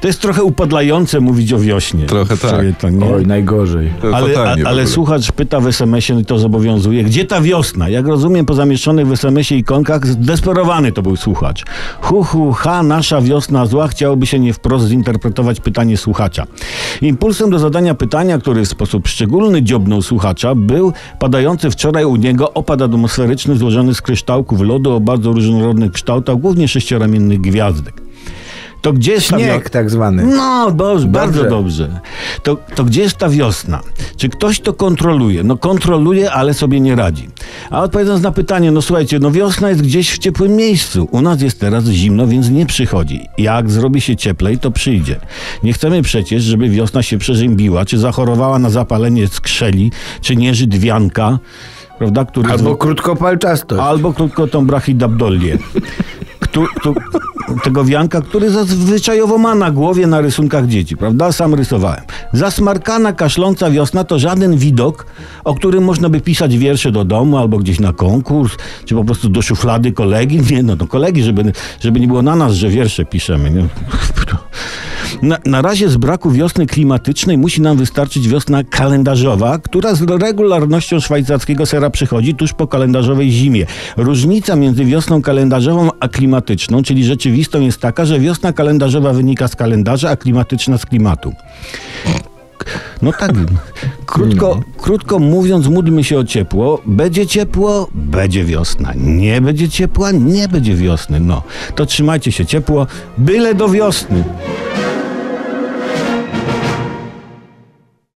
To 0.00 0.06
jest 0.06 0.20
trochę 0.20 0.42
upadlające 0.44 1.20
mówić 1.20 1.52
o 1.52 1.58
wiośnie. 1.58 2.06
Trochę 2.06 2.36
tak. 2.36 2.60
To 2.78 2.88
nie. 2.88 3.06
Oj, 3.06 3.26
najgorzej. 3.26 3.90
Ale, 4.14 4.38
a, 4.38 4.68
ale 4.68 4.86
słuchacz 4.86 5.32
pyta 5.32 5.60
w 5.60 5.66
SMS-ie 5.66 6.20
i 6.20 6.24
to 6.24 6.38
zobowiązuje. 6.38 7.04
Gdzie 7.04 7.24
ta 7.24 7.40
wiosna? 7.40 7.88
Jak 7.88 8.06
rozumiem 8.06 8.46
po 8.46 8.54
zamieszczonych 8.54 9.06
w 9.06 9.12
SMS-ie 9.12 9.60
ikonkach, 9.60 10.06
zdesperowany 10.06 10.92
to 10.92 11.02
był 11.02 11.16
słuchacz. 11.16 11.64
Hu, 12.00 12.24
hu, 12.24 12.52
ha, 12.52 12.82
nasza 12.82 13.20
wiosna 13.20 13.66
zła. 13.66 13.88
Chciałoby 13.88 14.26
się 14.26 14.38
nie 14.38 14.52
wprost 14.52 14.88
zinterpretować 14.88 15.60
pytanie 15.60 15.96
słuchacza. 15.96 16.46
Impulsem 17.02 17.50
do 17.50 17.58
zadania 17.58 17.94
pytania, 17.94 18.38
który 18.38 18.64
w 18.64 18.68
sposób 18.68 19.08
szczególny 19.08 19.62
dziobnął 19.62 20.02
słuchacza, 20.02 20.54
był 20.54 20.92
padający 21.18 21.70
wczoraj 21.70 22.04
u 22.04 22.16
niego 22.16 22.52
opad 22.52 22.82
atmosferyczny 22.82 23.56
złożony 23.56 23.94
z 23.94 24.02
kryształków 24.02 24.60
lodu 24.60 24.92
o 24.92 25.00
bardzo 25.00 25.32
różnorodnych 25.32 25.92
kształtach, 25.92 26.36
głównie 26.36 26.68
sześcioramiennych 26.68 27.40
gwiazdek. 27.40 28.02
To 28.82 28.92
gdzie 28.92 29.12
jest 29.12 29.28
ta 29.28 29.38
Śnieg 29.38 29.70
tak 29.70 29.90
zwany. 29.90 30.26
no, 30.26 30.70
dobrze, 30.70 31.06
bardzo 31.06 31.32
Dobrze. 31.42 31.50
dobrze. 31.50 32.00
To, 32.42 32.56
to 32.74 32.84
gdzie 32.84 33.00
jest 33.02 33.16
ta 33.16 33.28
wiosna? 33.28 33.80
Czy 34.16 34.28
ktoś 34.28 34.60
to 34.60 34.72
kontroluje? 34.72 35.42
No 35.44 35.56
kontroluje, 35.56 36.32
ale 36.32 36.54
sobie 36.54 36.80
nie 36.80 36.96
radzi. 36.96 37.28
A 37.70 37.82
odpowiadając 37.82 38.22
na 38.22 38.32
pytanie, 38.32 38.70
no 38.70 38.82
słuchajcie, 38.82 39.18
no 39.18 39.30
wiosna 39.30 39.68
jest 39.68 39.82
gdzieś 39.82 40.10
w 40.12 40.18
ciepłym 40.18 40.56
miejscu. 40.56 41.08
U 41.10 41.20
nas 41.22 41.42
jest 41.42 41.60
teraz 41.60 41.84
zimno, 41.84 42.26
więc 42.26 42.50
nie 42.50 42.66
przychodzi. 42.66 43.20
Jak 43.38 43.70
zrobi 43.70 44.00
się 44.00 44.16
cieplej, 44.16 44.58
to 44.58 44.70
przyjdzie. 44.70 45.20
Nie 45.62 45.72
chcemy 45.72 46.02
przecież, 46.02 46.42
żeby 46.42 46.68
wiosna 46.68 47.02
się 47.02 47.18
przeziębiła, 47.18 47.84
czy 47.84 47.98
zachorowała 47.98 48.58
na 48.58 48.70
zapalenie 48.70 49.28
skrzeli, 49.28 49.92
czy 50.20 50.36
nieżydwianka, 50.36 51.38
prawda? 51.98 52.24
Który 52.24 52.50
Albo 52.50 52.76
krótkopalczastość. 52.76 53.82
Albo 53.82 54.12
krótko 54.12 54.46
tą 54.46 54.66
brachydabdolię. 54.66 55.58
Któ, 56.40 56.64
tu, 56.82 56.94
tego 57.62 57.84
wianka, 57.84 58.20
który 58.20 58.50
zazwyczajowo 58.50 59.38
ma 59.38 59.54
na 59.54 59.70
głowie 59.70 60.06
na 60.06 60.20
rysunkach 60.20 60.66
dzieci, 60.66 60.96
prawda? 60.96 61.32
Sam 61.32 61.54
rysowałem. 61.54 62.00
Zasmarkana, 62.32 63.12
kaszląca 63.12 63.70
wiosna 63.70 64.04
to 64.04 64.18
żaden 64.18 64.56
widok, 64.56 65.06
o 65.44 65.54
którym 65.54 65.84
można 65.84 66.08
by 66.08 66.20
pisać 66.20 66.58
wiersze 66.58 66.92
do 66.92 67.04
domu 67.04 67.38
albo 67.38 67.58
gdzieś 67.58 67.80
na 67.80 67.92
konkurs, 67.92 68.52
czy 68.84 68.94
po 68.94 69.04
prostu 69.04 69.28
do 69.28 69.42
szuflady 69.42 69.92
kolegi. 69.92 70.40
Nie, 70.50 70.62
no 70.62 70.76
do 70.76 70.86
kolegi, 70.86 71.22
żeby, 71.22 71.52
żeby 71.80 72.00
nie 72.00 72.06
było 72.06 72.22
na 72.22 72.36
nas, 72.36 72.52
że 72.52 72.68
wiersze 72.68 73.04
piszemy. 73.04 73.50
Nie? 73.50 73.64
Na, 75.22 75.38
na 75.44 75.62
razie 75.62 75.88
z 75.88 75.96
braku 75.96 76.30
wiosny 76.30 76.66
klimatycznej 76.66 77.38
musi 77.38 77.62
nam 77.62 77.76
wystarczyć 77.76 78.28
wiosna 78.28 78.64
kalendarzowa, 78.64 79.58
która 79.58 79.94
z 79.94 80.02
regularnością 80.02 81.00
szwajcarskiego 81.00 81.66
sera 81.66 81.90
przychodzi 81.90 82.34
tuż 82.34 82.52
po 82.52 82.66
kalendarzowej 82.66 83.30
zimie. 83.30 83.66
Różnica 83.96 84.56
między 84.56 84.84
wiosną 84.84 85.22
kalendarzową 85.22 85.90
a 86.00 86.08
klimatyczną, 86.08 86.82
czyli 86.82 87.04
rzeczywistą, 87.04 87.60
jest 87.60 87.80
taka, 87.80 88.04
że 88.04 88.20
wiosna 88.20 88.52
kalendarzowa 88.52 89.12
wynika 89.12 89.48
z 89.48 89.56
kalendarza, 89.56 90.10
a 90.10 90.16
klimatyczna 90.16 90.78
z 90.78 90.86
klimatu. 90.86 91.32
No 93.02 93.12
tak. 93.12 93.32
Krótko, 94.06 94.60
krótko 94.78 95.18
mówiąc, 95.18 95.66
módlmy 95.66 96.04
się 96.04 96.18
o 96.18 96.24
ciepło. 96.24 96.80
Będzie 96.86 97.26
ciepło, 97.26 97.88
będzie 97.94 98.44
wiosna. 98.44 98.92
Nie 98.96 99.40
będzie 99.40 99.68
ciepła, 99.68 100.12
nie 100.12 100.48
będzie 100.48 100.74
wiosny. 100.74 101.20
No, 101.20 101.42
to 101.74 101.86
trzymajcie 101.86 102.32
się 102.32 102.46
ciepło, 102.46 102.86
byle 103.18 103.54
do 103.54 103.68
wiosny. 103.68 104.24